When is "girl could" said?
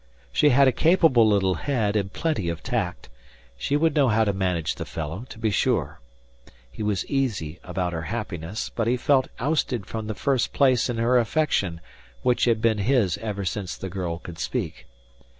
13.89-14.39